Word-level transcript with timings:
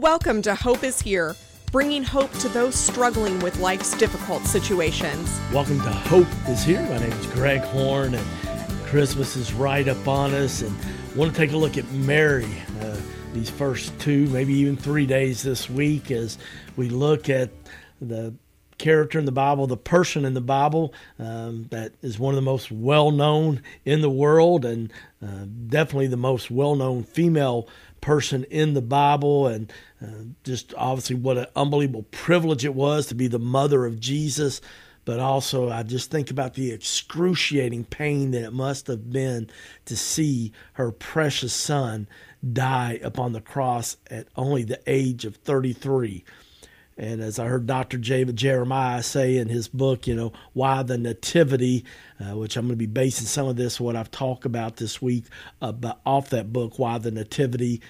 Welcome 0.00 0.42
to 0.42 0.56
Hope 0.56 0.82
is 0.82 1.00
Here, 1.00 1.36
bringing 1.70 2.02
hope 2.02 2.32
to 2.38 2.48
those 2.48 2.74
struggling 2.74 3.38
with 3.38 3.60
life's 3.60 3.96
difficult 3.96 4.42
situations. 4.44 5.40
Welcome 5.52 5.78
to 5.82 5.90
Hope 5.90 6.26
is 6.48 6.64
Here. 6.64 6.82
My 6.82 6.98
name 6.98 7.12
is 7.12 7.26
Greg 7.26 7.60
Horn, 7.60 8.16
and 8.16 8.26
Christmas 8.86 9.36
is 9.36 9.52
right 9.52 9.86
up 9.86 10.08
on 10.08 10.34
us. 10.34 10.62
And 10.62 10.76
I 10.84 11.16
want 11.16 11.32
to 11.32 11.38
take 11.38 11.52
a 11.52 11.56
look 11.56 11.78
at 11.78 11.88
Mary 11.92 12.52
uh, 12.80 12.96
these 13.34 13.48
first 13.48 13.96
two, 14.00 14.26
maybe 14.30 14.52
even 14.54 14.76
three 14.76 15.06
days 15.06 15.44
this 15.44 15.70
week 15.70 16.10
as 16.10 16.38
we 16.74 16.88
look 16.88 17.30
at 17.30 17.50
the 18.00 18.34
character 18.84 19.18
in 19.18 19.24
the 19.24 19.32
Bible, 19.32 19.66
the 19.66 19.78
person 19.78 20.26
in 20.26 20.34
the 20.34 20.42
Bible 20.42 20.92
um, 21.18 21.68
that 21.70 21.94
is 22.02 22.18
one 22.18 22.34
of 22.34 22.36
the 22.36 22.42
most 22.42 22.70
well 22.70 23.10
known 23.10 23.62
in 23.86 24.02
the 24.02 24.10
world 24.10 24.66
and 24.66 24.92
uh, 25.22 25.46
definitely 25.68 26.06
the 26.06 26.18
most 26.18 26.50
well 26.50 26.74
known 26.74 27.02
female 27.02 27.66
person 28.02 28.44
in 28.50 28.74
the 28.74 28.82
Bible, 28.82 29.46
and 29.46 29.72
uh, 30.02 30.24
just 30.42 30.74
obviously 30.76 31.16
what 31.16 31.38
an 31.38 31.46
unbelievable 31.56 32.04
privilege 32.10 32.62
it 32.62 32.74
was 32.74 33.06
to 33.06 33.14
be 33.14 33.26
the 33.26 33.38
mother 33.38 33.86
of 33.86 33.98
Jesus. 33.98 34.60
But 35.06 35.18
also, 35.18 35.70
I 35.70 35.82
just 35.82 36.10
think 36.10 36.30
about 36.30 36.52
the 36.52 36.70
excruciating 36.70 37.84
pain 37.84 38.32
that 38.32 38.42
it 38.42 38.52
must 38.52 38.86
have 38.88 39.10
been 39.10 39.48
to 39.86 39.96
see 39.96 40.52
her 40.74 40.90
precious 40.90 41.54
son 41.54 42.06
die 42.52 43.00
upon 43.02 43.32
the 43.32 43.40
cross 43.40 43.96
at 44.10 44.28
only 44.36 44.62
the 44.62 44.80
age 44.86 45.24
of 45.24 45.36
33. 45.36 46.22
And 46.96 47.20
as 47.20 47.38
I 47.38 47.46
heard 47.46 47.66
Dr. 47.66 47.98
Jeremiah 47.98 49.02
say 49.02 49.36
in 49.36 49.48
his 49.48 49.66
book, 49.66 50.06
you 50.06 50.14
know, 50.14 50.32
Why 50.52 50.82
the 50.82 50.96
Nativity, 50.96 51.84
uh, 52.20 52.36
which 52.36 52.56
I'm 52.56 52.66
going 52.66 52.74
to 52.74 52.76
be 52.76 52.86
basing 52.86 53.26
some 53.26 53.48
of 53.48 53.56
this, 53.56 53.80
what 53.80 53.96
I've 53.96 54.10
talked 54.10 54.44
about 54.44 54.76
this 54.76 55.02
week, 55.02 55.24
uh, 55.60 55.72
off 56.06 56.30
that 56.30 56.52
book, 56.52 56.78
Why 56.78 56.98
the 56.98 57.10
Nativity, 57.10 57.80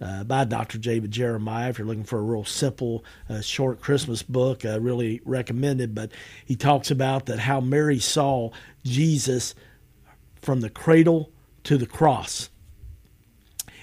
uh, 0.00 0.24
by 0.24 0.44
Dr. 0.44 0.78
David 0.78 1.10
Jeremiah. 1.10 1.70
If 1.70 1.78
you're 1.78 1.86
looking 1.86 2.04
for 2.04 2.18
a 2.18 2.22
real 2.22 2.44
simple, 2.44 3.04
uh, 3.28 3.40
short 3.40 3.80
Christmas 3.80 4.22
book, 4.22 4.64
I 4.64 4.76
really 4.76 5.20
recommend 5.24 5.80
it. 5.80 5.94
But 5.94 6.12
he 6.44 6.56
talks 6.56 6.90
about 6.90 7.26
that 7.26 7.40
how 7.40 7.60
Mary 7.60 7.98
saw 7.98 8.50
Jesus 8.84 9.54
from 10.40 10.60
the 10.60 10.70
cradle 10.70 11.30
to 11.64 11.76
the 11.78 11.86
cross 11.86 12.50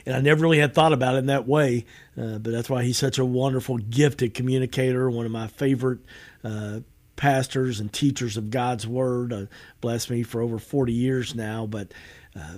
and 0.05 0.15
I 0.15 0.21
never 0.21 0.41
really 0.41 0.59
had 0.59 0.73
thought 0.73 0.93
about 0.93 1.15
it 1.15 1.19
in 1.19 1.25
that 1.27 1.47
way. 1.47 1.85
Uh, 2.17 2.37
but 2.37 2.51
that's 2.51 2.69
why 2.69 2.83
he's 2.83 2.97
such 2.97 3.19
a 3.19 3.25
wonderful, 3.25 3.77
gifted 3.77 4.33
communicator. 4.33 5.09
One 5.09 5.25
of 5.25 5.31
my 5.31 5.47
favorite 5.47 5.99
uh, 6.43 6.79
pastors 7.15 7.79
and 7.79 7.93
teachers 7.93 8.35
of 8.35 8.49
God's 8.49 8.87
Word. 8.87 9.31
Uh, 9.31 9.45
blessed 9.79 10.09
me 10.09 10.23
for 10.23 10.41
over 10.41 10.57
40 10.57 10.91
years 10.91 11.35
now. 11.35 11.67
But 11.67 11.93
uh, 12.35 12.57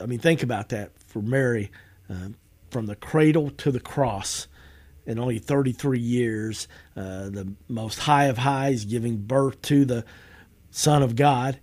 I 0.00 0.06
mean, 0.06 0.18
think 0.18 0.42
about 0.42 0.68
that 0.70 0.92
for 1.06 1.22
Mary, 1.22 1.70
uh, 2.10 2.28
from 2.70 2.86
the 2.86 2.96
cradle 2.96 3.50
to 3.50 3.70
the 3.70 3.80
cross. 3.80 4.46
In 5.06 5.18
only 5.18 5.38
33 5.38 5.98
years, 5.98 6.66
uh, 6.96 7.28
the 7.28 7.54
most 7.68 7.98
high 7.98 8.24
of 8.24 8.38
highs, 8.38 8.84
giving 8.84 9.18
birth 9.18 9.60
to 9.62 9.84
the 9.84 10.04
Son 10.70 11.02
of 11.02 11.14
God, 11.14 11.60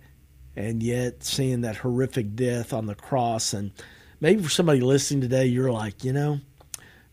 and 0.54 0.82
yet 0.82 1.24
seeing 1.24 1.62
that 1.62 1.78
horrific 1.78 2.36
death 2.36 2.72
on 2.72 2.86
the 2.86 2.94
cross 2.94 3.52
and 3.52 3.72
maybe 4.22 4.40
for 4.40 4.48
somebody 4.48 4.80
listening 4.80 5.20
today, 5.20 5.46
you're 5.46 5.72
like, 5.72 6.04
you 6.04 6.12
know, 6.12 6.38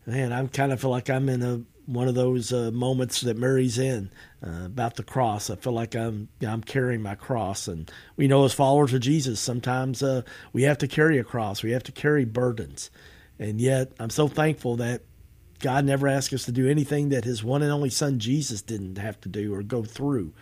man, 0.06 0.32
I 0.32 0.46
kind 0.46 0.72
of 0.72 0.80
feel 0.80 0.90
like 0.90 1.10
I'm 1.10 1.28
in 1.28 1.42
a 1.42 1.60
one 1.86 2.06
of 2.06 2.14
those 2.14 2.52
uh, 2.52 2.70
moments 2.70 3.22
that 3.22 3.36
Mary's 3.36 3.76
in 3.76 4.12
uh, 4.46 4.66
about 4.66 4.94
the 4.94 5.02
cross. 5.02 5.50
I 5.50 5.56
feel 5.56 5.72
like 5.72 5.96
I'm 5.96 6.28
I'm 6.46 6.62
carrying 6.62 7.02
my 7.02 7.16
cross, 7.16 7.68
and 7.68 7.90
we 8.16 8.28
know 8.28 8.44
as 8.44 8.54
followers 8.54 8.94
of 8.94 9.00
Jesus, 9.00 9.40
sometimes 9.40 10.02
uh, 10.02 10.22
we 10.52 10.62
have 10.62 10.78
to 10.78 10.88
carry 10.88 11.18
a 11.18 11.24
cross, 11.24 11.62
we 11.62 11.72
have 11.72 11.82
to 11.82 11.92
carry 11.92 12.24
burdens, 12.24 12.90
and 13.38 13.60
yet 13.60 13.92
I'm 13.98 14.10
so 14.10 14.28
thankful 14.28 14.76
that 14.76 15.02
God 15.58 15.84
never 15.84 16.06
asked 16.06 16.32
us 16.32 16.44
to 16.44 16.52
do 16.52 16.70
anything 16.70 17.08
that 17.08 17.24
His 17.24 17.42
one 17.42 17.62
and 17.62 17.72
only 17.72 17.90
Son 17.90 18.20
Jesus 18.20 18.62
didn't 18.62 18.98
have 18.98 19.20
to 19.22 19.28
do 19.28 19.52
or 19.52 19.62
go 19.62 19.82
through. 19.82 20.32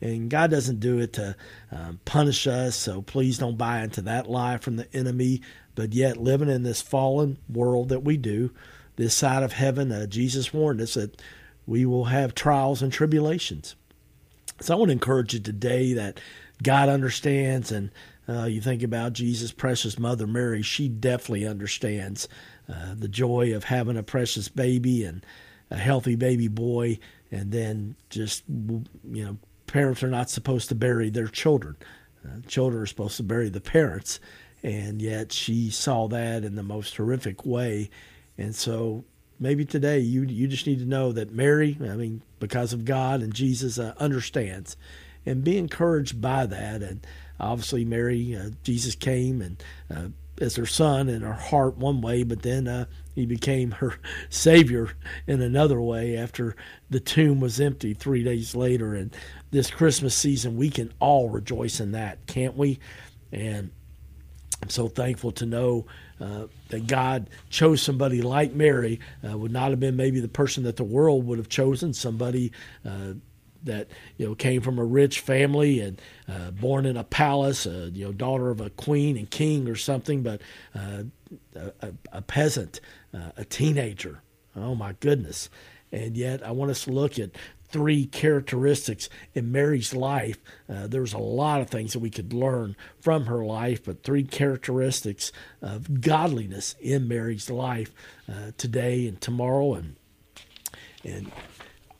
And 0.00 0.28
God 0.28 0.50
doesn't 0.50 0.80
do 0.80 0.98
it 0.98 1.14
to 1.14 1.34
um, 1.72 1.98
punish 2.04 2.46
us, 2.46 2.76
so 2.76 3.00
please 3.00 3.38
don't 3.38 3.56
buy 3.56 3.82
into 3.82 4.02
that 4.02 4.28
lie 4.28 4.58
from 4.58 4.76
the 4.76 4.94
enemy. 4.94 5.40
But 5.74 5.92
yet, 5.92 6.16
living 6.16 6.48
in 6.48 6.62
this 6.62 6.82
fallen 6.82 7.38
world 7.48 7.88
that 7.88 8.04
we 8.04 8.16
do, 8.16 8.50
this 8.96 9.14
side 9.14 9.42
of 9.42 9.52
heaven, 9.52 9.90
uh, 9.90 10.06
Jesus 10.06 10.52
warned 10.52 10.80
us 10.80 10.94
that 10.94 11.20
we 11.66 11.84
will 11.84 12.04
have 12.06 12.34
trials 12.34 12.82
and 12.82 12.92
tribulations. 12.92 13.74
So 14.60 14.74
I 14.74 14.78
want 14.78 14.90
to 14.90 14.92
encourage 14.92 15.34
you 15.34 15.40
today 15.40 15.94
that 15.94 16.20
God 16.62 16.88
understands, 16.88 17.72
and 17.72 17.90
uh, 18.28 18.44
you 18.44 18.60
think 18.60 18.82
about 18.82 19.14
Jesus' 19.14 19.52
precious 19.52 19.98
mother 19.98 20.26
Mary, 20.26 20.62
she 20.62 20.88
definitely 20.88 21.46
understands 21.46 22.28
uh, 22.68 22.94
the 22.96 23.08
joy 23.08 23.54
of 23.54 23.64
having 23.64 23.96
a 23.96 24.02
precious 24.02 24.48
baby 24.48 25.04
and 25.04 25.26
a 25.70 25.76
healthy 25.76 26.14
baby 26.14 26.48
boy, 26.48 26.98
and 27.32 27.50
then 27.50 27.96
just, 28.10 28.44
you 28.48 28.84
know, 29.24 29.38
parents 29.66 30.02
are 30.02 30.08
not 30.08 30.30
supposed 30.30 30.68
to 30.68 30.74
bury 30.74 31.10
their 31.10 31.26
children. 31.26 31.76
Uh, 32.24 32.40
children 32.46 32.82
are 32.82 32.86
supposed 32.86 33.16
to 33.16 33.22
bury 33.22 33.48
the 33.48 33.60
parents 33.60 34.20
and 34.64 35.02
yet 35.02 35.30
she 35.30 35.70
saw 35.70 36.08
that 36.08 36.42
in 36.42 36.56
the 36.56 36.62
most 36.62 36.96
horrific 36.96 37.44
way. 37.44 37.90
And 38.38 38.54
so 38.54 39.04
maybe 39.38 39.66
today 39.66 39.98
you 39.98 40.22
you 40.22 40.48
just 40.48 40.66
need 40.66 40.78
to 40.78 40.86
know 40.86 41.12
that 41.12 41.32
Mary, 41.32 41.76
I 41.82 41.94
mean, 41.94 42.22
because 42.40 42.72
of 42.72 42.86
God 42.86 43.20
and 43.20 43.32
Jesus, 43.34 43.78
uh, 43.78 43.94
understands, 43.98 44.76
and 45.26 45.44
be 45.44 45.58
encouraged 45.58 46.20
by 46.20 46.46
that. 46.46 46.82
And 46.82 47.06
obviously, 47.38 47.84
Mary, 47.84 48.34
uh, 48.34 48.50
Jesus 48.62 48.94
came 48.94 49.42
and 49.42 49.62
uh, 49.94 50.08
as 50.40 50.56
her 50.56 50.66
son 50.66 51.10
in 51.10 51.20
her 51.20 51.34
heart 51.34 51.76
one 51.76 52.00
way, 52.00 52.22
but 52.22 52.40
then 52.40 52.66
uh, 52.66 52.86
he 53.14 53.26
became 53.26 53.70
her 53.72 53.98
savior 54.30 54.92
in 55.26 55.42
another 55.42 55.80
way 55.80 56.16
after 56.16 56.56
the 56.88 57.00
tomb 57.00 57.38
was 57.38 57.60
empty 57.60 57.92
three 57.92 58.24
days 58.24 58.54
later. 58.54 58.94
And 58.94 59.14
this 59.50 59.70
Christmas 59.70 60.14
season, 60.14 60.56
we 60.56 60.70
can 60.70 60.90
all 61.00 61.28
rejoice 61.28 61.80
in 61.80 61.92
that, 61.92 62.26
can't 62.26 62.56
we? 62.56 62.78
And 63.30 63.70
I'm 64.64 64.70
so 64.70 64.88
thankful 64.88 65.30
to 65.32 65.44
know 65.44 65.84
uh, 66.18 66.46
that 66.70 66.86
God 66.86 67.28
chose 67.50 67.82
somebody 67.82 68.22
like 68.22 68.54
Mary. 68.54 68.98
Uh, 69.22 69.36
would 69.36 69.52
not 69.52 69.68
have 69.68 69.78
been 69.78 69.94
maybe 69.94 70.20
the 70.20 70.28
person 70.28 70.64
that 70.64 70.78
the 70.78 70.84
world 70.84 71.26
would 71.26 71.36
have 71.36 71.50
chosen. 71.50 71.92
Somebody 71.92 72.50
uh, 72.82 73.12
that 73.64 73.88
you 74.16 74.26
know 74.26 74.34
came 74.34 74.62
from 74.62 74.78
a 74.78 74.84
rich 74.84 75.20
family 75.20 75.80
and 75.80 76.00
uh, 76.26 76.50
born 76.52 76.86
in 76.86 76.96
a 76.96 77.04
palace, 77.04 77.66
uh, 77.66 77.90
you 77.92 78.06
know, 78.06 78.12
daughter 78.12 78.48
of 78.48 78.62
a 78.62 78.70
queen 78.70 79.18
and 79.18 79.30
king 79.30 79.68
or 79.68 79.76
something, 79.76 80.22
but 80.22 80.40
uh, 80.74 81.02
a, 81.54 81.92
a, 82.10 82.22
peasant, 82.22 82.80
a 83.36 83.44
teenager. 83.44 84.22
Oh 84.56 84.74
my 84.74 84.94
goodness! 85.00 85.50
And 85.92 86.16
yet, 86.16 86.42
I 86.42 86.52
want 86.52 86.70
us 86.70 86.84
to 86.84 86.90
look 86.90 87.18
at 87.18 87.32
three 87.74 88.06
characteristics 88.06 89.08
in 89.34 89.50
Mary's 89.50 89.92
life. 89.92 90.38
Uh, 90.68 90.86
there's 90.86 91.12
a 91.12 91.18
lot 91.18 91.60
of 91.60 91.68
things 91.68 91.92
that 91.92 91.98
we 91.98 92.08
could 92.08 92.32
learn 92.32 92.76
from 93.00 93.26
her 93.26 93.44
life, 93.44 93.82
but 93.82 94.04
three 94.04 94.22
characteristics 94.22 95.32
of 95.60 96.00
godliness 96.00 96.76
in 96.80 97.08
Mary's 97.08 97.50
life 97.50 97.90
uh, 98.30 98.52
today 98.56 99.08
and 99.08 99.20
tomorrow. 99.20 99.74
And 99.74 99.96
and 101.02 101.32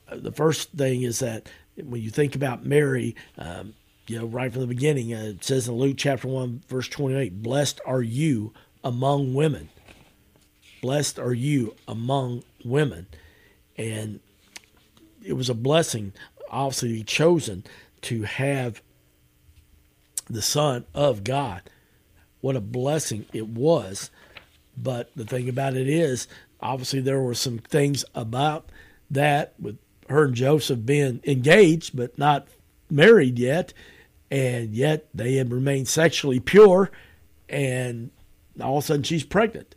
uh, 0.09 0.19
the 0.19 0.31
first 0.31 0.71
thing 0.71 1.03
is 1.03 1.19
that 1.19 1.49
when 1.75 2.01
you 2.01 2.11
think 2.11 2.37
about 2.37 2.65
Mary, 2.65 3.17
um, 3.37 3.75
you 4.07 4.17
know, 4.17 4.27
right 4.27 4.53
from 4.53 4.61
the 4.61 4.69
beginning, 4.69 5.13
uh, 5.13 5.23
it 5.35 5.43
says 5.43 5.67
in 5.67 5.75
Luke 5.75 5.97
chapter 5.99 6.29
1, 6.29 6.63
verse 6.69 6.87
28, 6.87 7.43
Blessed 7.43 7.81
are 7.85 8.01
you 8.01 8.53
among 8.85 9.35
women. 9.35 9.71
Blessed 10.81 11.19
are 11.19 11.35
you 11.35 11.75
among 11.89 12.45
women. 12.65 13.09
And 13.77 14.21
it 15.25 15.33
was 15.33 15.49
a 15.49 15.55
blessing, 15.55 16.13
obviously 16.51 17.03
chosen 17.03 17.65
to 18.03 18.23
have 18.23 18.83
the 20.29 20.43
Son 20.43 20.85
of 20.95 21.25
God. 21.25 21.63
What 22.41 22.57
a 22.57 22.61
blessing 22.61 23.27
it 23.33 23.49
was. 23.49 24.11
But 24.77 25.11
the 25.17 25.25
thing 25.25 25.49
about 25.49 25.77
it 25.77 25.89
is, 25.89 26.29
obviously, 26.61 27.01
there 27.01 27.21
were 27.21 27.35
some 27.35 27.59
things 27.59 28.05
about 28.15 28.71
that 29.11 29.55
with 29.59 29.79
her 30.09 30.25
and 30.25 30.35
Joseph 30.35 30.85
being 30.85 31.21
engaged 31.25 31.97
but 31.97 32.19
not 32.19 32.47
married 32.91 33.39
yet, 33.39 33.73
and 34.31 34.75
yet 34.75 35.09
they 35.15 35.35
had 35.37 35.53
remained 35.53 35.89
sexually 35.89 36.41
pure, 36.41 36.91
and 37.49 38.11
all 38.61 38.79
of 38.79 38.85
a 38.85 38.87
sudden 38.87 39.03
she's 39.03 39.25
pregnant. 39.25 39.75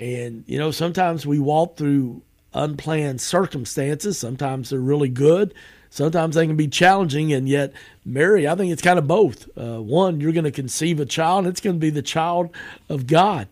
And, 0.00 0.44
you 0.46 0.58
know, 0.58 0.70
sometimes 0.70 1.26
we 1.26 1.38
walk 1.38 1.76
through 1.76 2.22
unplanned 2.54 3.20
circumstances. 3.20 4.18
Sometimes 4.18 4.70
they're 4.70 4.80
really 4.80 5.08
good. 5.08 5.54
Sometimes 5.90 6.34
they 6.34 6.46
can 6.46 6.56
be 6.56 6.68
challenging, 6.68 7.32
and 7.32 7.48
yet, 7.48 7.72
Mary, 8.04 8.46
I 8.46 8.54
think 8.54 8.72
it's 8.72 8.82
kind 8.82 8.98
of 8.98 9.06
both. 9.06 9.48
Uh, 9.56 9.80
one, 9.80 10.20
you're 10.20 10.32
going 10.32 10.44
to 10.44 10.50
conceive 10.50 11.00
a 11.00 11.06
child, 11.06 11.46
it's 11.46 11.60
going 11.60 11.76
to 11.76 11.80
be 11.80 11.90
the 11.90 12.02
child 12.02 12.54
of 12.88 13.06
God, 13.06 13.48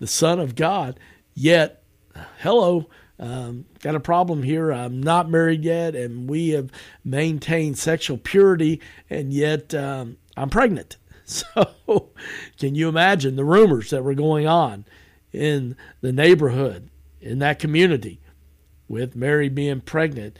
the 0.00 0.08
Son 0.08 0.40
of 0.40 0.56
God. 0.56 0.98
Yet, 1.34 1.82
hello, 2.38 2.88
um, 3.20 3.66
got 3.80 3.94
a 3.94 4.00
problem 4.00 4.42
here. 4.42 4.72
I'm 4.72 5.00
not 5.00 5.30
married 5.30 5.62
yet, 5.62 5.94
and 5.94 6.28
we 6.28 6.50
have 6.50 6.72
maintained 7.04 7.78
sexual 7.78 8.18
purity, 8.18 8.80
and 9.08 9.32
yet 9.32 9.72
um, 9.74 10.16
I'm 10.36 10.50
pregnant. 10.50 10.96
So, 11.30 12.10
can 12.58 12.74
you 12.74 12.88
imagine 12.88 13.36
the 13.36 13.44
rumors 13.44 13.90
that 13.90 14.02
were 14.02 14.14
going 14.14 14.48
on 14.48 14.84
in 15.32 15.76
the 16.00 16.10
neighborhood? 16.10 16.89
In 17.20 17.38
that 17.40 17.58
community 17.58 18.20
with 18.88 19.14
Mary 19.14 19.48
being 19.48 19.80
pregnant. 19.80 20.38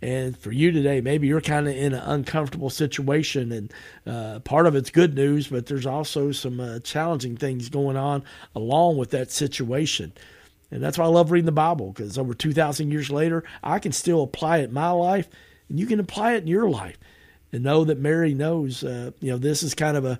And 0.00 0.36
for 0.36 0.50
you 0.50 0.72
today, 0.72 1.00
maybe 1.00 1.28
you're 1.28 1.40
kind 1.40 1.68
of 1.68 1.76
in 1.76 1.92
an 1.92 2.02
uncomfortable 2.02 2.70
situation, 2.70 3.52
and 3.52 3.72
uh, 4.04 4.40
part 4.40 4.66
of 4.66 4.74
it's 4.74 4.90
good 4.90 5.14
news, 5.14 5.46
but 5.46 5.66
there's 5.66 5.86
also 5.86 6.32
some 6.32 6.58
uh, 6.58 6.80
challenging 6.80 7.36
things 7.36 7.68
going 7.68 7.96
on 7.96 8.24
along 8.56 8.96
with 8.96 9.10
that 9.10 9.30
situation. 9.30 10.12
And 10.72 10.82
that's 10.82 10.98
why 10.98 11.04
I 11.04 11.08
love 11.08 11.30
reading 11.30 11.46
the 11.46 11.52
Bible, 11.52 11.92
because 11.92 12.18
over 12.18 12.34
2,000 12.34 12.90
years 12.90 13.10
later, 13.10 13.44
I 13.62 13.78
can 13.78 13.92
still 13.92 14.22
apply 14.22 14.58
it 14.58 14.64
in 14.64 14.72
my 14.72 14.90
life, 14.90 15.28
and 15.68 15.78
you 15.78 15.86
can 15.86 16.00
apply 16.00 16.32
it 16.32 16.42
in 16.42 16.48
your 16.48 16.68
life. 16.68 16.98
And 17.52 17.62
know 17.62 17.84
that 17.84 17.98
Mary 17.98 18.34
knows, 18.34 18.82
uh, 18.82 19.10
you 19.20 19.30
know, 19.30 19.38
this 19.38 19.62
is 19.62 19.74
kind 19.74 19.96
of 19.96 20.04
a 20.06 20.18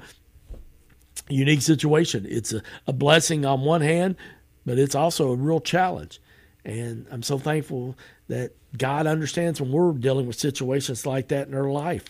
unique 1.29 1.63
situation. 1.63 2.27
It's 2.29 2.53
a, 2.53 2.63
a 2.87 2.93
blessing 2.93 3.45
on 3.47 3.63
one 3.63 3.81
hand, 3.81 4.17
but 4.65 4.79
it's 4.79 4.95
also 4.95 5.33
a 5.33 5.37
real 5.37 5.61
challenge. 5.61 6.21
And 6.65 7.07
I'm 7.11 7.23
so 7.23 7.39
thankful 7.39 7.97
that 8.29 8.53
God 8.77 9.07
understands 9.07 9.61
when 9.61 9.73
we're 9.73 9.93
dealing 9.93 10.27
with 10.27 10.39
situations 10.39 11.05
like 11.05 11.29
that 11.29 11.49
in 11.49 11.55
our 11.55 11.71
life. 11.71 12.05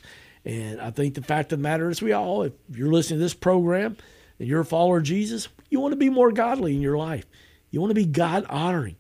And 0.45 0.81
I 0.81 0.91
think 0.91 1.15
the 1.15 1.23
fact 1.23 1.53
of 1.53 1.59
the 1.59 1.63
matter 1.63 1.89
is, 1.89 2.03
we 2.03 2.13
all, 2.13 2.43
if 2.43 2.53
you're 2.73 2.93
listening 2.93 3.19
to 3.19 3.25
this 3.25 3.35
program 3.35 3.97
and 4.39 4.49
you're 4.49 4.61
a 4.61 4.65
follower 4.65 4.99
of 4.99 5.05
Jesus, 5.05 5.49
you 5.71 5.81
want 5.81 5.93
to 5.93 5.97
be 5.97 6.11
more 6.11 6.33
godly 6.33 6.75
in 6.75 6.83
your 6.83 6.99
life. 6.99 7.25
You 7.71 7.81
want 7.81 7.91
to 7.91 7.95
be 7.95 8.05
God 8.05 8.45
honoring 8.51 8.97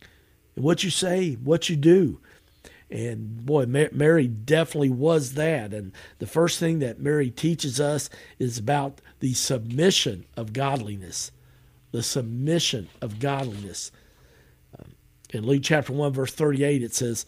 in 0.56 0.62
what 0.62 0.82
you 0.82 0.90
say, 0.90 1.34
what 1.34 1.68
you 1.68 1.76
do. 1.76 2.20
And 2.90 3.46
boy, 3.46 3.66
Mary 3.66 4.28
definitely 4.28 4.90
was 4.90 5.34
that. 5.34 5.72
And 5.72 5.92
the 6.18 6.26
first 6.26 6.60
thing 6.60 6.80
that 6.80 7.00
Mary 7.00 7.30
teaches 7.30 7.80
us 7.80 8.10
is 8.38 8.58
about 8.58 9.00
the 9.20 9.32
submission 9.32 10.26
of 10.36 10.52
godliness. 10.52 11.32
The 11.92 12.02
submission 12.02 12.88
of 13.00 13.20
godliness. 13.20 13.92
Um, 14.78 14.92
in 15.32 15.46
Luke 15.46 15.62
chapter 15.62 15.92
1, 15.92 16.12
verse 16.12 16.32
38, 16.32 16.82
it 16.82 16.94
says, 16.94 17.26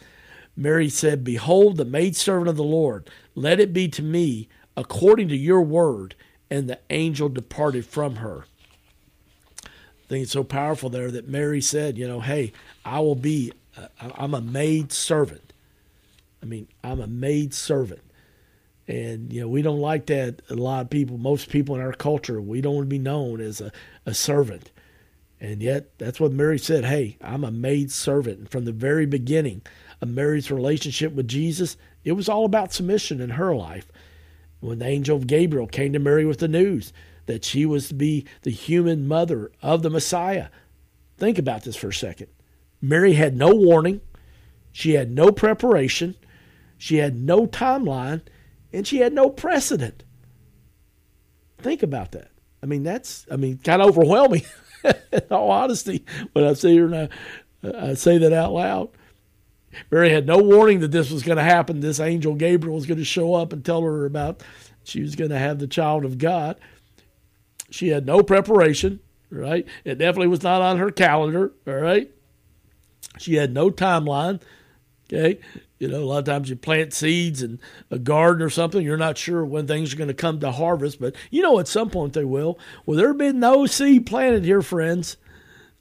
Mary 0.57 0.89
said, 0.89 1.25
Behold, 1.25 1.77
the 1.77 1.85
maidservant 1.85 2.49
of 2.49 2.57
the 2.57 2.65
Lord, 2.65 3.09
let 3.35 3.61
it 3.61 3.73
be 3.73 3.89
to 3.89 4.03
me 4.03 4.49
according 4.77 5.29
to 5.29 5.37
your 5.37 5.63
word. 5.63 6.15
And 6.51 6.69
the 6.69 6.79
angel 6.91 7.29
departed 7.29 7.87
from 7.87 8.17
her. 8.17 8.47
I 9.65 10.07
think 10.09 10.23
it's 10.25 10.33
so 10.33 10.45
powerful 10.45 10.91
there 10.91 11.11
that 11.11 11.27
Mary 11.27 11.61
said, 11.61 11.97
You 11.97 12.07
know, 12.07 12.21
hey, 12.21 12.53
I 12.85 13.01
will 13.01 13.15
be, 13.15 13.53
uh, 13.77 13.89
I'm 14.01 14.35
a 14.35 14.41
maid 14.41 14.93
servant. 14.93 15.53
I 16.43 16.47
mean, 16.47 16.69
I'm 16.85 17.01
a 17.01 17.07
maid 17.07 17.55
servant. 17.55 18.03
And, 18.87 19.33
you 19.33 19.41
know, 19.41 19.49
we 19.49 19.63
don't 19.63 19.81
like 19.81 20.07
that. 20.07 20.43
A 20.51 20.55
lot 20.55 20.83
of 20.83 20.91
people, 20.91 21.17
most 21.17 21.49
people 21.49 21.75
in 21.75 21.81
our 21.81 21.93
culture, 21.93 22.41
we 22.41 22.61
don't 22.61 22.75
want 22.75 22.87
to 22.87 22.91
be 22.91 22.99
known 22.99 23.41
as 23.41 23.61
a, 23.61 23.73
a 24.05 24.13
servant. 24.13 24.71
And 25.41 25.63
yet, 25.63 25.99
that's 25.99 26.21
what 26.21 26.33
Mary 26.33 26.59
said. 26.59 26.85
Hey, 26.85 27.17
I'm 27.21 27.45
a 27.45 27.51
maid 27.51 27.91
servant. 27.91 28.39
And 28.39 28.51
from 28.51 28.65
the 28.65 28.73
very 28.73 29.07
beginning 29.07 29.63
of 30.01 30.09
Mary's 30.09 30.51
relationship 30.51 31.13
with 31.13 31.29
Jesus, 31.29 31.77
it 32.05 32.13
was 32.13 32.29
all 32.29 32.45
about 32.45 32.73
submission 32.73 33.21
in 33.21 33.31
her 33.31 33.55
life. 33.55 33.91
When 34.61 34.79
the 34.79 34.87
angel 34.87 35.19
Gabriel 35.19 35.67
came 35.67 35.93
to 35.93 35.99
Mary 35.99 36.25
with 36.25 36.39
the 36.39 36.49
news 36.49 36.93
that 37.27 37.45
she 37.45 37.67
was 37.67 37.89
to 37.89 37.95
be 37.95 38.27
the 38.43 38.51
human 38.51 39.09
mother 39.09 39.51
of 39.63 39.83
the 39.83 39.91
Messiah, 39.91 40.49
think 41.17 41.39
about 41.39 41.65
this 41.65 41.77
for 41.77 41.89
a 41.89 41.95
second. 41.95 42.29
Mary 42.81 43.15
had 43.15 43.37
no 43.37 43.55
warning, 43.55 44.03
she 44.73 44.95
had 44.95 45.11
no 45.11 45.31
preparation, 45.31 46.15
she 46.77 46.97
had 46.97 47.17
no 47.17 47.47
timeline 47.47 48.23
and 48.75 48.87
she 48.87 48.99
had 48.99 49.13
no 49.13 49.31
precedent. 49.31 50.05
Think 51.59 51.83
about 51.83 52.13
that. 52.13 52.31
I 52.63 52.67
mean, 52.67 52.83
that's, 52.83 53.27
I 53.31 53.37
mean, 53.37 53.59
kind 53.59 53.81
of 53.81 53.89
overwhelming, 53.89 54.43
in 54.85 55.23
all 55.31 55.51
honesty, 55.51 56.05
when 56.33 56.45
I 56.45 56.55
sit 56.55 56.73
here 56.73 56.93
and 56.93 57.11
I, 57.65 57.91
I 57.91 57.95
say 57.95 58.19
that 58.19 58.33
out 58.33 58.53
loud. 58.53 58.91
Mary 59.91 60.11
had 60.11 60.27
no 60.27 60.39
warning 60.39 60.81
that 60.81 60.93
this 60.93 61.11
was 61.11 61.23
going 61.23 61.39
to 61.39 61.45
happen. 61.45 61.81
This 61.81 62.01
angel 62.01 62.35
Gabriel 62.35 62.75
was 62.75 62.87
going 62.87 62.99
to 62.99 63.05
show 63.05 63.35
up 63.35 63.53
and 63.53 63.65
tell 63.65 63.83
her 63.83 64.07
about 64.07 64.43
she 64.85 65.01
was 65.01 65.17
going 65.17 65.31
to 65.31 65.39
have 65.39 65.59
the 65.59 65.67
child 65.67 66.05
of 66.05 66.19
God. 66.19 66.57
She 67.71 67.89
had 67.89 68.07
no 68.07 68.23
preparation, 68.23 69.01
right? 69.31 69.67
It 69.85 69.99
definitely 69.99 70.29
was 70.29 70.43
not 70.43 70.63
on 70.63 70.79
her 70.79 70.91
calendar, 70.91 71.53
all 71.67 71.75
right? 71.75 72.11
She 73.19 73.35
had 73.35 73.53
no 73.53 73.71
timeline, 73.71 74.41
okay? 75.13 75.41
You 75.79 75.89
know, 75.89 75.99
a 75.99 76.05
lot 76.05 76.19
of 76.19 76.25
times 76.25 76.49
you 76.49 76.57
plant 76.57 76.93
seeds 76.93 77.43
in 77.43 77.61
a 77.91 77.99
garden 77.99 78.43
or 78.43 78.51
something, 78.51 78.83
you're 78.83 78.97
not 78.97 79.19
sure 79.19 79.45
when 79.45 79.67
things 79.67 79.93
are 79.93 79.97
going 79.97 80.09
to 80.09 80.15
come 80.15 80.41
to 80.41 80.53
harvest, 80.53 81.01
but 81.01 81.15
you 81.31 81.43
know 81.43 81.59
at 81.59 81.69
some 81.69 81.91
point 81.91 82.13
they 82.13 82.25
will. 82.25 82.59
Well, 82.87 82.97
there 82.97 83.09
have 83.09 83.19
been 83.19 83.41
no 83.41 83.67
seed 83.67 84.07
planted 84.07 84.45
here, 84.45 84.63
friends. 84.63 85.17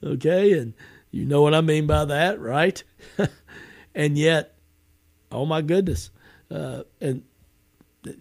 Okay, 0.02 0.52
and 0.58 0.74
you 1.10 1.24
know 1.24 1.40
what 1.42 1.54
I 1.54 1.60
mean 1.60 1.86
by 1.86 2.04
that, 2.04 2.40
right? 2.40 2.82
and 3.94 4.18
yet, 4.18 4.56
oh 5.32 5.46
my 5.46 5.62
goodness, 5.62 6.10
uh, 6.50 6.82
and 7.00 7.22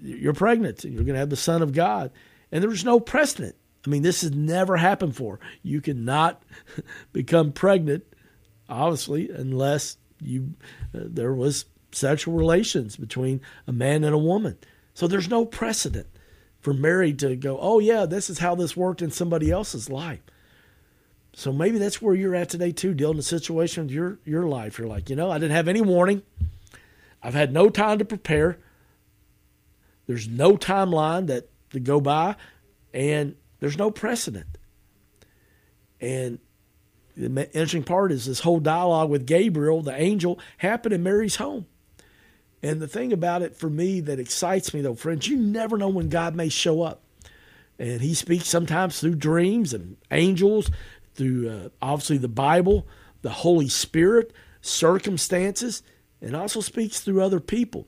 you're 0.01 0.33
pregnant 0.33 0.85
and 0.85 0.93
you're 0.93 1.03
going 1.03 1.15
to 1.15 1.19
have 1.19 1.29
the 1.29 1.35
Son 1.35 1.61
of 1.61 1.73
God, 1.73 2.11
and 2.51 2.63
there's 2.63 2.85
no 2.85 2.99
precedent. 2.99 3.55
I 3.85 3.89
mean, 3.89 4.03
this 4.03 4.21
has 4.21 4.31
never 4.31 4.77
happened 4.77 5.11
before. 5.11 5.39
You 5.61 5.81
cannot 5.81 6.43
become 7.11 7.51
pregnant, 7.51 8.05
obviously, 8.69 9.29
unless 9.29 9.97
you 10.25 10.53
uh, 10.95 10.99
there 11.03 11.33
was 11.33 11.65
sexual 11.91 12.33
relations 12.33 12.95
between 12.95 13.41
a 13.67 13.71
man 13.71 14.03
and 14.03 14.13
a 14.13 14.17
woman. 14.17 14.57
So 14.93 15.07
there's 15.07 15.29
no 15.29 15.45
precedent 15.45 16.07
for 16.59 16.73
Mary 16.73 17.13
to 17.13 17.35
go, 17.35 17.57
oh, 17.59 17.79
yeah, 17.79 18.05
this 18.05 18.29
is 18.29 18.39
how 18.39 18.55
this 18.55 18.77
worked 18.77 19.01
in 19.01 19.11
somebody 19.11 19.51
else's 19.51 19.89
life. 19.89 20.21
So 21.33 21.51
maybe 21.51 21.77
that's 21.77 22.01
where 22.01 22.13
you're 22.13 22.35
at 22.35 22.49
today, 22.49 22.71
too, 22.71 22.93
dealing 22.93 23.17
with 23.17 23.25
a 23.25 23.29
situation 23.29 23.83
with 23.83 23.91
your, 23.91 24.19
your 24.23 24.47
life. 24.47 24.77
You're 24.77 24.87
like, 24.87 25.09
you 25.09 25.15
know, 25.15 25.31
I 25.31 25.39
didn't 25.39 25.55
have 25.55 25.67
any 25.67 25.81
warning. 25.81 26.21
I've 27.21 27.33
had 27.33 27.51
no 27.51 27.69
time 27.69 27.97
to 27.99 28.05
prepare. 28.05 28.59
There's 30.05 30.27
no 30.27 30.57
timeline 30.57 31.27
that 31.27 31.49
to 31.71 31.79
go 31.79 31.99
by, 31.99 32.35
and 32.93 33.35
there's 33.59 33.77
no 33.77 33.89
precedent. 33.89 34.57
And 35.99 36.39
the 37.15 37.27
interesting 37.53 37.83
part 37.83 38.11
is 38.11 38.25
this 38.25 38.39
whole 38.39 38.59
dialogue 38.59 39.09
with 39.09 39.25
Gabriel, 39.27 39.81
the 39.81 39.95
angel, 39.95 40.39
happened 40.57 40.93
in 40.93 41.03
Mary's 41.03 41.35
home. 41.35 41.67
And 42.61 42.81
the 42.81 42.87
thing 42.87 43.11
about 43.11 43.41
it 43.41 43.55
for 43.55 43.69
me 43.69 43.99
that 44.01 44.19
excites 44.19 44.73
me, 44.73 44.81
though, 44.81 44.95
friends, 44.95 45.27
you 45.27 45.37
never 45.37 45.77
know 45.77 45.89
when 45.89 46.09
God 46.09 46.35
may 46.35 46.49
show 46.49 46.81
up. 46.81 47.03
And 47.77 48.01
He 48.01 48.13
speaks 48.13 48.47
sometimes 48.47 48.99
through 48.99 49.15
dreams 49.15 49.73
and 49.73 49.97
angels, 50.11 50.71
through 51.13 51.49
uh, 51.49 51.69
obviously 51.81 52.17
the 52.17 52.27
Bible, 52.27 52.87
the 53.21 53.29
Holy 53.29 53.67
Spirit, 53.67 54.31
circumstances, 54.61 55.83
and 56.21 56.35
also 56.35 56.61
speaks 56.61 57.01
through 57.01 57.21
other 57.21 57.41
people. 57.41 57.87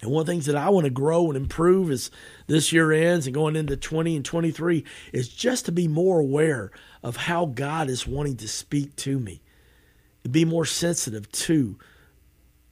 And 0.00 0.10
one 0.10 0.20
of 0.20 0.26
the 0.26 0.32
things 0.32 0.46
that 0.46 0.56
I 0.56 0.68
want 0.68 0.84
to 0.84 0.90
grow 0.90 1.26
and 1.26 1.36
improve 1.36 1.90
as 1.90 2.10
this 2.46 2.72
year 2.72 2.92
ends 2.92 3.26
and 3.26 3.34
going 3.34 3.56
into 3.56 3.76
20 3.76 4.16
and 4.16 4.24
23 4.24 4.84
is 5.12 5.28
just 5.28 5.66
to 5.66 5.72
be 5.72 5.88
more 5.88 6.20
aware 6.20 6.70
of 7.02 7.16
how 7.16 7.46
God 7.46 7.90
is 7.90 8.06
wanting 8.06 8.36
to 8.36 8.48
speak 8.48 8.94
to 8.96 9.18
me, 9.18 9.42
be 10.30 10.44
more 10.44 10.64
sensitive 10.64 11.30
to 11.32 11.78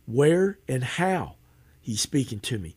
where 0.06 0.59
and 0.68 0.85
how 0.85 1.35
he's 1.80 2.00
speaking 2.00 2.38
to 2.40 2.59
me. 2.59 2.76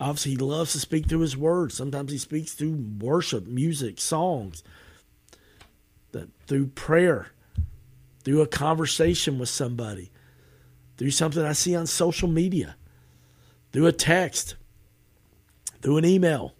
Obviously, 0.00 0.32
he 0.32 0.38
loves 0.38 0.72
to 0.72 0.80
speak 0.80 1.08
through 1.08 1.20
his 1.20 1.36
Word. 1.36 1.70
Sometimes 1.70 2.10
he 2.10 2.18
speaks 2.18 2.52
through 2.52 2.84
worship, 2.98 3.46
music, 3.46 4.00
songs, 4.00 4.64
through 6.46 6.66
prayer, 6.68 7.28
through 8.24 8.40
a 8.40 8.46
conversation 8.46 9.38
with 9.38 9.48
somebody, 9.48 10.10
through 10.96 11.12
something 11.12 11.44
I 11.44 11.52
see 11.52 11.76
on 11.76 11.86
social 11.86 12.28
media, 12.28 12.76
through 13.74 13.86
a 13.88 13.92
text, 13.92 14.54
through 15.82 15.96
an 15.96 16.04
email, 16.04 16.54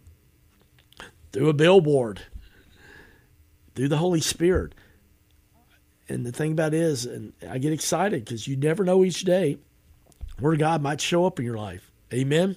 through 1.32 1.48
a 1.48 1.52
billboard, 1.52 2.20
through 3.76 3.86
the 3.86 3.98
Holy 3.98 4.20
Spirit. 4.20 4.74
And 6.08 6.26
the 6.26 6.32
thing 6.32 6.50
about 6.50 6.74
it 6.74 6.80
is, 6.80 7.06
and 7.06 7.32
I 7.48 7.58
get 7.58 7.72
excited 7.72 8.24
because 8.24 8.48
you 8.48 8.56
never 8.56 8.82
know 8.82 9.04
each 9.04 9.20
day 9.20 9.58
where 10.40 10.56
God 10.56 10.82
might 10.82 11.00
show 11.00 11.24
up 11.24 11.38
in 11.38 11.44
your 11.44 11.56
life. 11.56 11.88
Amen. 12.12 12.56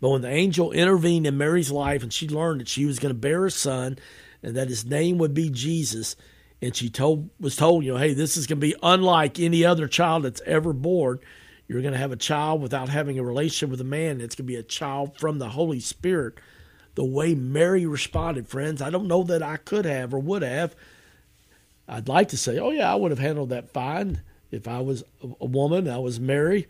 But 0.00 0.10
when 0.10 0.22
the 0.22 0.30
angel 0.30 0.70
intervened 0.70 1.26
in 1.26 1.36
Mary's 1.36 1.72
life 1.72 2.04
and 2.04 2.12
she 2.12 2.28
learned 2.28 2.60
that 2.60 2.68
she 2.68 2.86
was 2.86 3.00
going 3.00 3.12
to 3.12 3.18
bear 3.18 3.44
a 3.44 3.50
son 3.50 3.98
and 4.40 4.54
that 4.54 4.68
his 4.68 4.84
name 4.84 5.18
would 5.18 5.34
be 5.34 5.50
Jesus, 5.50 6.14
and 6.62 6.76
she 6.76 6.88
told 6.88 7.28
was 7.40 7.56
told, 7.56 7.84
you 7.84 7.92
know, 7.92 7.98
hey, 7.98 8.14
this 8.14 8.36
is 8.36 8.46
going 8.46 8.60
to 8.60 8.66
be 8.68 8.76
unlike 8.84 9.40
any 9.40 9.64
other 9.64 9.88
child 9.88 10.22
that's 10.22 10.42
ever 10.46 10.72
born. 10.72 11.18
You're 11.66 11.82
going 11.82 11.92
to 11.92 11.98
have 11.98 12.12
a 12.12 12.16
child 12.16 12.60
without 12.60 12.88
having 12.88 13.18
a 13.18 13.24
relationship 13.24 13.70
with 13.70 13.80
a 13.80 13.84
man. 13.84 14.20
It's 14.20 14.34
going 14.34 14.46
to 14.46 14.52
be 14.52 14.56
a 14.56 14.62
child 14.62 15.18
from 15.18 15.38
the 15.38 15.50
Holy 15.50 15.80
Spirit. 15.80 16.34
The 16.94 17.04
way 17.04 17.34
Mary 17.34 17.86
responded, 17.86 18.48
friends, 18.48 18.82
I 18.82 18.90
don't 18.90 19.08
know 19.08 19.22
that 19.24 19.42
I 19.42 19.56
could 19.56 19.84
have 19.84 20.12
or 20.12 20.18
would 20.18 20.42
have. 20.42 20.76
I'd 21.88 22.08
like 22.08 22.28
to 22.28 22.36
say, 22.36 22.58
oh, 22.58 22.70
yeah, 22.70 22.92
I 22.92 22.94
would 22.94 23.10
have 23.10 23.18
handled 23.18 23.50
that 23.50 23.70
fine 23.70 24.20
if 24.50 24.68
I 24.68 24.80
was 24.80 25.02
a 25.40 25.46
woman, 25.46 25.88
I 25.88 25.98
was 25.98 26.20
Mary. 26.20 26.68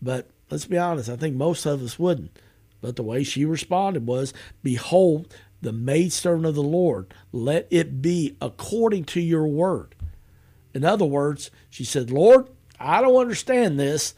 But 0.00 0.30
let's 0.50 0.66
be 0.66 0.78
honest, 0.78 1.10
I 1.10 1.16
think 1.16 1.36
most 1.36 1.66
of 1.66 1.82
us 1.82 1.98
wouldn't. 1.98 2.36
But 2.80 2.96
the 2.96 3.02
way 3.02 3.22
she 3.22 3.44
responded 3.44 4.06
was, 4.06 4.32
Behold, 4.62 5.34
the 5.60 5.72
maidservant 5.72 6.46
of 6.46 6.54
the 6.54 6.62
Lord, 6.62 7.12
let 7.32 7.66
it 7.70 8.00
be 8.00 8.36
according 8.40 9.04
to 9.04 9.20
your 9.20 9.46
word. 9.46 9.94
In 10.72 10.84
other 10.84 11.04
words, 11.04 11.50
she 11.68 11.84
said, 11.84 12.10
Lord, 12.10 12.48
I 12.80 13.02
don't 13.02 13.20
understand 13.20 13.78
this. 13.78 14.14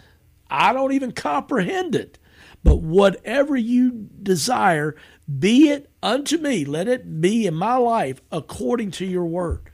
I 0.48 0.72
don't 0.72 0.92
even 0.92 1.12
comprehend 1.12 1.94
it. 1.94 2.18
But 2.62 2.76
whatever 2.76 3.56
you 3.56 4.08
desire, 4.22 4.94
be 5.38 5.70
it 5.70 5.90
unto 6.02 6.38
me. 6.38 6.64
Let 6.64 6.86
it 6.86 7.20
be 7.20 7.46
in 7.46 7.54
my 7.54 7.76
life 7.76 8.22
according 8.30 8.92
to 8.92 9.04
your 9.04 9.26
word. 9.26 9.68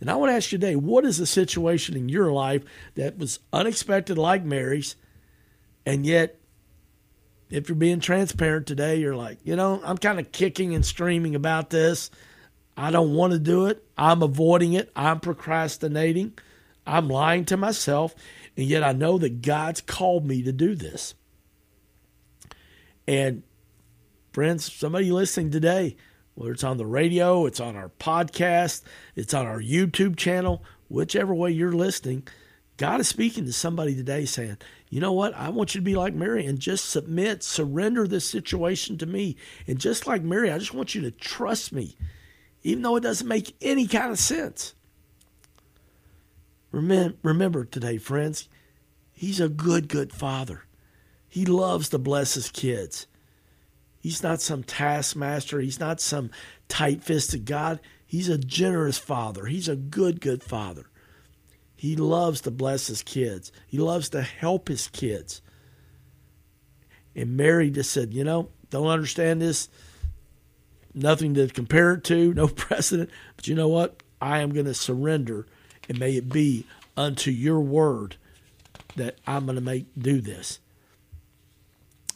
And 0.00 0.10
I 0.10 0.16
want 0.16 0.30
to 0.30 0.34
ask 0.34 0.52
you 0.52 0.58
today 0.58 0.76
what 0.76 1.04
is 1.04 1.18
the 1.18 1.26
situation 1.26 1.96
in 1.96 2.08
your 2.08 2.32
life 2.32 2.64
that 2.94 3.18
was 3.18 3.38
unexpected, 3.52 4.18
like 4.18 4.44
Mary's, 4.44 4.96
and 5.88 6.04
yet, 6.04 6.38
if 7.48 7.68
you're 7.68 7.76
being 7.76 8.00
transparent 8.00 8.66
today, 8.66 8.96
you're 8.96 9.16
like, 9.16 9.38
you 9.42 9.56
know, 9.56 9.80
I'm 9.82 9.96
kind 9.96 10.20
of 10.20 10.30
kicking 10.32 10.74
and 10.74 10.84
screaming 10.84 11.34
about 11.34 11.70
this. 11.70 12.10
I 12.76 12.90
don't 12.90 13.14
want 13.14 13.32
to 13.32 13.38
do 13.38 13.66
it. 13.66 13.82
I'm 13.96 14.22
avoiding 14.22 14.74
it. 14.74 14.92
I'm 14.94 15.18
procrastinating. 15.18 16.38
I'm 16.88 17.08
lying 17.08 17.44
to 17.46 17.56
myself. 17.56 18.14
And 18.56 18.66
yet 18.66 18.82
I 18.82 18.92
know 18.92 19.18
that 19.18 19.42
God's 19.42 19.80
called 19.80 20.26
me 20.26 20.42
to 20.42 20.52
do 20.52 20.74
this. 20.74 21.14
And 23.06 23.42
friends, 24.32 24.72
somebody 24.72 25.12
listening 25.12 25.50
today, 25.50 25.96
whether 26.34 26.52
it's 26.52 26.64
on 26.64 26.76
the 26.76 26.86
radio, 26.86 27.46
it's 27.46 27.60
on 27.60 27.76
our 27.76 27.90
podcast, 28.00 28.82
it's 29.14 29.34
on 29.34 29.46
our 29.46 29.60
YouTube 29.60 30.16
channel, 30.16 30.62
whichever 30.88 31.34
way 31.34 31.50
you're 31.50 31.72
listening, 31.72 32.26
God 32.78 33.00
is 33.00 33.08
speaking 33.08 33.44
to 33.44 33.52
somebody 33.52 33.94
today 33.94 34.24
saying, 34.24 34.56
you 34.88 35.00
know 35.00 35.12
what? 35.12 35.34
I 35.34 35.50
want 35.50 35.74
you 35.74 35.80
to 35.80 35.84
be 35.84 35.96
like 35.96 36.14
Mary 36.14 36.46
and 36.46 36.60
just 36.60 36.88
submit, 36.88 37.42
surrender 37.42 38.06
this 38.06 38.28
situation 38.28 38.96
to 38.98 39.06
me. 39.06 39.36
And 39.66 39.80
just 39.80 40.06
like 40.06 40.22
Mary, 40.22 40.50
I 40.50 40.58
just 40.58 40.74
want 40.74 40.94
you 40.94 41.02
to 41.02 41.10
trust 41.10 41.72
me, 41.72 41.96
even 42.62 42.82
though 42.82 42.94
it 42.94 43.02
doesn't 43.02 43.26
make 43.26 43.56
any 43.60 43.88
kind 43.88 44.12
of 44.12 44.18
sense. 44.18 44.74
Remember 46.70 47.64
today, 47.64 47.98
friends, 47.98 48.48
He's 49.18 49.40
a 49.40 49.48
good, 49.48 49.88
good 49.88 50.12
father. 50.12 50.62
He 51.28 51.44
loves 51.44 51.88
to 51.88 51.98
bless 51.98 52.34
his 52.34 52.50
kids. 52.50 53.08
He's 53.98 54.22
not 54.22 54.40
some 54.40 54.62
taskmaster. 54.62 55.58
He's 55.58 55.80
not 55.80 56.00
some 56.00 56.30
tight 56.68 57.02
fisted 57.02 57.44
God. 57.44 57.80
He's 58.06 58.28
a 58.28 58.38
generous 58.38 58.96
father. 58.96 59.46
He's 59.46 59.68
a 59.68 59.74
good, 59.74 60.20
good 60.20 60.44
father. 60.44 60.86
He 61.74 61.96
loves 61.96 62.42
to 62.42 62.52
bless 62.52 62.86
his 62.86 63.02
kids, 63.02 63.50
he 63.66 63.78
loves 63.78 64.08
to 64.10 64.22
help 64.22 64.68
his 64.68 64.86
kids. 64.86 65.42
And 67.16 67.36
Mary 67.36 67.70
just 67.70 67.90
said, 67.90 68.14
You 68.14 68.22
know, 68.22 68.50
don't 68.70 68.86
understand 68.86 69.42
this. 69.42 69.68
Nothing 70.94 71.34
to 71.34 71.48
compare 71.48 71.94
it 71.94 72.04
to, 72.04 72.32
no 72.34 72.46
precedent. 72.46 73.10
But 73.34 73.48
you 73.48 73.56
know 73.56 73.68
what? 73.68 74.00
I 74.20 74.40
am 74.40 74.50
going 74.50 74.66
to 74.66 74.74
surrender, 74.74 75.46
and 75.88 75.98
may 75.98 76.16
it 76.16 76.28
be 76.28 76.66
unto 76.96 77.30
your 77.30 77.60
word 77.60 78.16
that 78.96 79.18
I'm 79.26 79.46
going 79.46 79.56
to 79.56 79.62
make 79.62 79.86
do 79.96 80.20
this. 80.20 80.60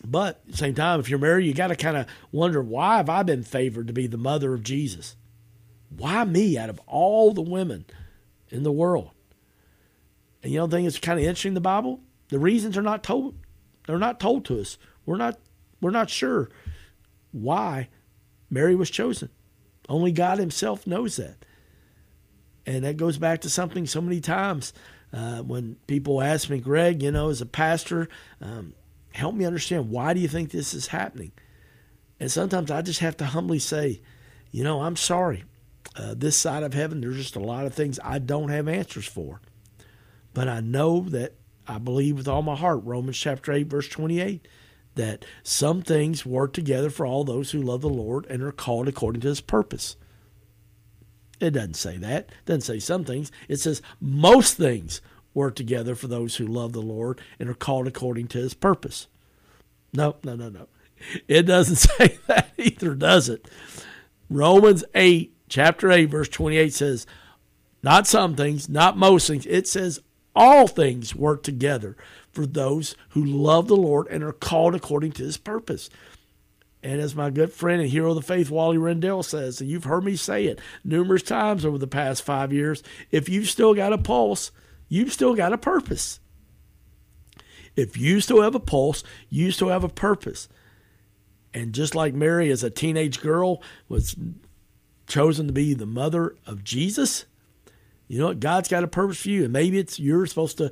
But 0.04 0.42
at 0.46 0.52
the 0.52 0.56
same 0.56 0.74
time, 0.74 1.00
if 1.00 1.08
you're 1.08 1.18
married, 1.18 1.46
you 1.46 1.54
got 1.54 1.68
to 1.68 1.76
kind 1.76 1.96
of 1.96 2.06
wonder 2.32 2.60
why 2.60 2.96
have 2.96 3.08
I 3.08 3.22
been 3.22 3.44
favored 3.44 3.86
to 3.86 3.92
be 3.92 4.06
the 4.06 4.16
mother 4.18 4.52
of 4.52 4.64
Jesus? 4.64 5.16
Why 5.96 6.24
me 6.24 6.58
out 6.58 6.70
of 6.70 6.80
all 6.86 7.32
the 7.32 7.42
women 7.42 7.84
in 8.48 8.64
the 8.64 8.72
world? 8.72 9.10
And 10.42 10.52
you 10.52 10.58
know, 10.58 10.66
the 10.66 10.76
thing 10.76 10.86
is 10.86 10.98
kind 10.98 11.18
of 11.18 11.24
interesting 11.24 11.50
in 11.50 11.54
the 11.54 11.60
Bible. 11.60 12.00
The 12.28 12.38
reasons 12.38 12.76
are 12.76 12.82
not 12.82 13.04
told. 13.04 13.36
They're 13.86 13.98
not 13.98 14.18
told 14.18 14.44
to 14.46 14.60
us. 14.60 14.78
We're 15.06 15.16
not. 15.16 15.38
We're 15.80 15.90
not 15.90 16.10
sure 16.10 16.48
why 17.32 17.88
Mary 18.50 18.74
was 18.74 18.90
chosen. 18.90 19.30
Only 19.88 20.12
God 20.12 20.38
Himself 20.38 20.86
knows 20.86 21.16
that. 21.16 21.44
And 22.66 22.84
that 22.84 22.96
goes 22.96 23.18
back 23.18 23.40
to 23.42 23.50
something 23.50 23.86
so 23.86 24.00
many 24.00 24.20
times 24.20 24.72
uh, 25.12 25.42
when 25.42 25.76
people 25.86 26.22
ask 26.22 26.48
me, 26.48 26.58
Greg, 26.58 27.02
you 27.02 27.10
know, 27.10 27.28
as 27.28 27.40
a 27.40 27.46
pastor, 27.46 28.08
um, 28.40 28.74
help 29.12 29.34
me 29.34 29.44
understand 29.44 29.90
why 29.90 30.14
do 30.14 30.20
you 30.20 30.28
think 30.28 30.50
this 30.50 30.72
is 30.74 30.88
happening? 30.88 31.32
And 32.20 32.30
sometimes 32.30 32.70
I 32.70 32.82
just 32.82 33.00
have 33.00 33.16
to 33.18 33.26
humbly 33.26 33.58
say, 33.58 34.00
you 34.50 34.64
know, 34.64 34.82
I'm 34.82 34.96
sorry. 34.96 35.44
Uh, 35.96 36.14
this 36.16 36.36
side 36.36 36.62
of 36.62 36.72
heaven, 36.72 37.00
there's 37.00 37.16
just 37.16 37.36
a 37.36 37.40
lot 37.40 37.66
of 37.66 37.74
things 37.74 37.98
I 38.02 38.18
don't 38.18 38.48
have 38.48 38.68
answers 38.68 39.06
for. 39.06 39.40
But 40.32 40.48
I 40.48 40.60
know 40.60 41.00
that 41.10 41.34
I 41.66 41.78
believe 41.78 42.16
with 42.16 42.28
all 42.28 42.42
my 42.42 42.56
heart, 42.56 42.80
Romans 42.84 43.18
chapter 43.18 43.52
8, 43.52 43.66
verse 43.66 43.88
28, 43.88 44.46
that 44.94 45.24
some 45.42 45.82
things 45.82 46.24
work 46.24 46.52
together 46.52 46.90
for 46.90 47.04
all 47.04 47.24
those 47.24 47.50
who 47.50 47.60
love 47.60 47.82
the 47.82 47.88
Lord 47.88 48.26
and 48.26 48.42
are 48.42 48.52
called 48.52 48.88
according 48.88 49.20
to 49.22 49.28
his 49.28 49.40
purpose. 49.40 49.96
It 51.42 51.50
doesn't 51.50 51.74
say 51.74 51.96
that. 51.96 52.28
It 52.28 52.46
doesn't 52.46 52.60
say 52.60 52.78
some 52.78 53.04
things. 53.04 53.32
It 53.48 53.56
says 53.56 53.82
most 54.00 54.56
things 54.56 55.00
work 55.34 55.56
together 55.56 55.96
for 55.96 56.06
those 56.06 56.36
who 56.36 56.46
love 56.46 56.72
the 56.72 56.80
Lord 56.80 57.20
and 57.40 57.48
are 57.48 57.54
called 57.54 57.88
according 57.88 58.28
to 58.28 58.38
his 58.38 58.54
purpose. 58.54 59.08
No, 59.92 60.14
no, 60.22 60.36
no, 60.36 60.48
no. 60.48 60.68
It 61.26 61.42
doesn't 61.42 61.76
say 61.98 62.18
that 62.28 62.52
either, 62.56 62.94
does 62.94 63.28
it? 63.28 63.48
Romans 64.30 64.84
8, 64.94 65.34
chapter 65.48 65.90
8, 65.90 66.04
verse 66.04 66.28
28 66.28 66.72
says, 66.72 67.06
not 67.82 68.06
some 68.06 68.36
things, 68.36 68.68
not 68.68 68.96
most 68.96 69.26
things. 69.26 69.44
It 69.46 69.66
says 69.66 69.98
all 70.36 70.68
things 70.68 71.16
work 71.16 71.42
together 71.42 71.96
for 72.30 72.46
those 72.46 72.94
who 73.10 73.24
love 73.24 73.66
the 73.66 73.76
Lord 73.76 74.06
and 74.08 74.22
are 74.22 74.32
called 74.32 74.76
according 74.76 75.12
to 75.12 75.24
his 75.24 75.38
purpose. 75.38 75.90
And 76.82 77.00
as 77.00 77.14
my 77.14 77.30
good 77.30 77.52
friend 77.52 77.80
and 77.80 77.90
hero 77.90 78.10
of 78.10 78.16
the 78.16 78.22
faith, 78.22 78.50
Wally 78.50 78.76
Rendell 78.76 79.22
says, 79.22 79.60
and 79.60 79.70
you've 79.70 79.84
heard 79.84 80.04
me 80.04 80.16
say 80.16 80.46
it 80.46 80.60
numerous 80.82 81.22
times 81.22 81.64
over 81.64 81.78
the 81.78 81.86
past 81.86 82.22
five 82.22 82.52
years, 82.52 82.82
if 83.10 83.28
you've 83.28 83.48
still 83.48 83.72
got 83.72 83.92
a 83.92 83.98
pulse, 83.98 84.50
you've 84.88 85.12
still 85.12 85.34
got 85.34 85.52
a 85.52 85.58
purpose. 85.58 86.18
If 87.76 87.96
you 87.96 88.20
still 88.20 88.42
have 88.42 88.56
a 88.56 88.60
pulse, 88.60 89.04
you 89.30 89.52
still 89.52 89.68
have 89.68 89.84
a 89.84 89.88
purpose. 89.88 90.48
And 91.54 91.72
just 91.72 91.94
like 91.94 92.14
Mary, 92.14 92.50
as 92.50 92.64
a 92.64 92.70
teenage 92.70 93.20
girl, 93.20 93.62
was 93.88 94.16
chosen 95.06 95.46
to 95.46 95.52
be 95.52 95.74
the 95.74 95.86
mother 95.86 96.34
of 96.46 96.64
Jesus, 96.64 97.26
you 98.12 98.18
know 98.18 98.26
what? 98.26 98.40
God's 98.40 98.68
got 98.68 98.84
a 98.84 98.88
purpose 98.88 99.22
for 99.22 99.30
you, 99.30 99.44
and 99.44 99.54
maybe 99.54 99.78
it's 99.78 99.98
you're 99.98 100.26
supposed 100.26 100.58
to 100.58 100.70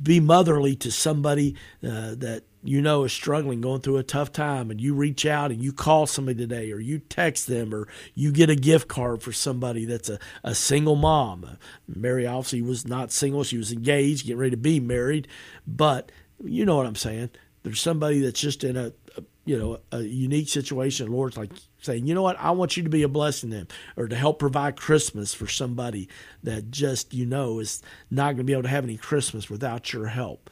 be 0.00 0.20
motherly 0.20 0.76
to 0.76 0.92
somebody 0.92 1.56
uh, 1.82 2.14
that 2.14 2.44
you 2.62 2.80
know 2.80 3.02
is 3.02 3.12
struggling, 3.12 3.60
going 3.60 3.80
through 3.80 3.96
a 3.96 4.04
tough 4.04 4.30
time, 4.30 4.70
and 4.70 4.80
you 4.80 4.94
reach 4.94 5.26
out 5.26 5.50
and 5.50 5.60
you 5.60 5.72
call 5.72 6.06
somebody 6.06 6.38
today, 6.38 6.70
or 6.70 6.78
you 6.78 7.00
text 7.00 7.48
them, 7.48 7.74
or 7.74 7.88
you 8.14 8.30
get 8.30 8.48
a 8.48 8.54
gift 8.54 8.86
card 8.86 9.24
for 9.24 9.32
somebody 9.32 9.86
that's 9.86 10.08
a, 10.08 10.20
a 10.44 10.54
single 10.54 10.94
mom. 10.94 11.58
Mary 11.88 12.28
obviously 12.28 12.62
was 12.62 12.86
not 12.86 13.10
single; 13.10 13.42
she 13.42 13.58
was 13.58 13.72
engaged, 13.72 14.26
getting 14.26 14.38
ready 14.38 14.52
to 14.52 14.56
be 14.56 14.78
married, 14.78 15.26
but 15.66 16.12
you 16.44 16.64
know 16.64 16.76
what 16.76 16.86
I'm 16.86 16.94
saying. 16.94 17.30
There's 17.64 17.80
somebody 17.80 18.20
that's 18.20 18.40
just 18.40 18.62
in 18.62 18.76
a, 18.76 18.92
a 19.07 19.07
you 19.48 19.58
know 19.58 19.80
a 19.92 20.02
unique 20.02 20.48
situation. 20.50 21.06
The 21.06 21.12
Lord's 21.12 21.38
like 21.38 21.50
saying, 21.80 22.06
you 22.06 22.14
know 22.14 22.22
what, 22.22 22.38
I 22.38 22.50
want 22.50 22.76
you 22.76 22.82
to 22.82 22.90
be 22.90 23.02
a 23.02 23.08
blessing 23.08 23.50
to 23.50 23.56
them, 23.56 23.68
or 23.96 24.06
to 24.06 24.14
help 24.14 24.38
provide 24.38 24.76
Christmas 24.76 25.32
for 25.32 25.46
somebody 25.46 26.06
that 26.42 26.70
just 26.70 27.14
you 27.14 27.24
know 27.24 27.58
is 27.58 27.82
not 28.10 28.26
going 28.26 28.38
to 28.38 28.44
be 28.44 28.52
able 28.52 28.64
to 28.64 28.68
have 28.68 28.84
any 28.84 28.98
Christmas 28.98 29.48
without 29.48 29.90
your 29.92 30.08
help. 30.08 30.50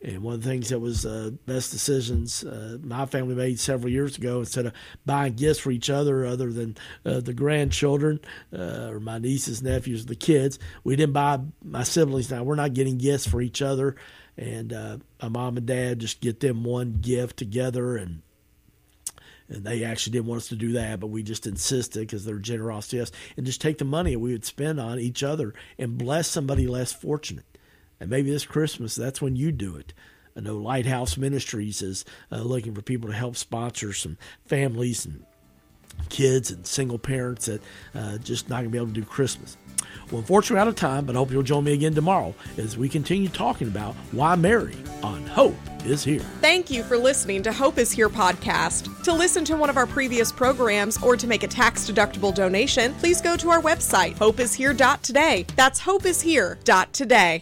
And 0.00 0.22
one 0.22 0.34
of 0.34 0.42
the 0.42 0.48
things 0.48 0.68
that 0.68 0.78
was 0.78 1.04
uh, 1.04 1.30
best 1.46 1.72
decisions 1.72 2.44
uh, 2.44 2.78
my 2.82 3.04
family 3.06 3.34
made 3.34 3.58
several 3.58 3.90
years 3.90 4.16
ago, 4.16 4.38
instead 4.38 4.66
of 4.66 4.72
buying 5.04 5.34
gifts 5.34 5.58
for 5.58 5.72
each 5.72 5.90
other, 5.90 6.24
other 6.24 6.52
than 6.52 6.76
uh, 7.04 7.20
the 7.20 7.34
grandchildren 7.34 8.20
uh, 8.56 8.90
or 8.90 9.00
my 9.00 9.18
nieces, 9.18 9.60
nephews, 9.60 10.06
the 10.06 10.14
kids, 10.14 10.58
we 10.84 10.94
didn't 10.94 11.14
buy 11.14 11.40
my 11.64 11.82
siblings. 11.82 12.30
Now 12.30 12.44
we're 12.44 12.54
not 12.54 12.74
getting 12.74 12.98
gifts 12.98 13.26
for 13.26 13.40
each 13.40 13.60
other 13.60 13.96
and 14.38 14.72
uh, 14.72 14.98
my 15.20 15.28
mom 15.28 15.56
and 15.56 15.66
dad 15.66 15.98
just 15.98 16.20
get 16.20 16.40
them 16.40 16.62
one 16.62 16.98
gift 17.00 17.36
together 17.36 17.96
and 17.96 18.22
and 19.50 19.64
they 19.64 19.82
actually 19.82 20.12
didn't 20.12 20.26
want 20.26 20.42
us 20.42 20.48
to 20.48 20.56
do 20.56 20.72
that, 20.72 21.00
but 21.00 21.06
we 21.06 21.22
just 21.22 21.46
insisted 21.46 22.00
because 22.00 22.26
they're 22.26 22.38
generous 22.38 22.88
to 22.88 23.00
us, 23.00 23.10
and 23.34 23.46
just 23.46 23.62
take 23.62 23.78
the 23.78 23.84
money 23.86 24.14
we 24.14 24.32
would 24.32 24.44
spend 24.44 24.78
on 24.78 24.98
each 24.98 25.22
other 25.22 25.54
and 25.78 25.96
bless 25.96 26.28
somebody 26.28 26.66
less 26.66 26.92
fortunate. 26.92 27.46
And 28.00 28.10
maybe 28.10 28.30
this 28.30 28.46
Christmas, 28.46 28.94
that's 28.94 29.20
when 29.20 29.36
you 29.36 29.52
do 29.52 29.76
it. 29.76 29.92
I 30.36 30.40
know 30.40 30.56
Lighthouse 30.56 31.16
Ministries 31.16 31.82
is 31.82 32.04
uh, 32.30 32.42
looking 32.42 32.74
for 32.74 32.82
people 32.82 33.08
to 33.08 33.14
help 33.14 33.36
sponsor 33.36 33.92
some 33.92 34.16
families 34.46 35.04
and 35.04 35.24
kids 36.08 36.50
and 36.50 36.66
single 36.66 36.98
parents 36.98 37.46
that 37.46 37.60
uh, 37.94 38.18
just 38.18 38.48
not 38.48 38.56
going 38.56 38.66
to 38.66 38.70
be 38.70 38.78
able 38.78 38.86
to 38.86 38.92
do 38.92 39.04
Christmas. 39.04 39.56
Well, 40.10 40.20
unfortunately, 40.20 40.56
we're 40.56 40.62
out 40.62 40.68
of 40.68 40.76
time, 40.76 41.04
but 41.04 41.16
I 41.16 41.18
hope 41.18 41.30
you'll 41.30 41.42
join 41.42 41.64
me 41.64 41.72
again 41.74 41.94
tomorrow 41.94 42.34
as 42.56 42.78
we 42.78 42.88
continue 42.88 43.28
talking 43.28 43.68
about 43.68 43.94
why 44.12 44.36
Mary 44.36 44.76
on 45.02 45.26
Hope 45.26 45.56
is 45.84 46.04
Here. 46.04 46.20
Thank 46.40 46.70
you 46.70 46.82
for 46.82 46.96
listening 46.96 47.42
to 47.42 47.52
Hope 47.52 47.78
is 47.78 47.92
Here 47.92 48.08
podcast. 48.08 49.02
To 49.04 49.12
listen 49.12 49.44
to 49.46 49.56
one 49.56 49.70
of 49.70 49.76
our 49.76 49.86
previous 49.86 50.32
programs 50.32 51.02
or 51.02 51.16
to 51.16 51.26
make 51.26 51.42
a 51.42 51.48
tax 51.48 51.88
deductible 51.90 52.34
donation, 52.34 52.94
please 52.94 53.20
go 53.20 53.36
to 53.36 53.50
our 53.50 53.60
website, 53.60 54.14
hopeishere.today. 54.16 55.46
That's 55.56 55.80
hopeishere.today. 55.80 57.36